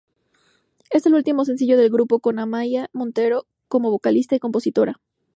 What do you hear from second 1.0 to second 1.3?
el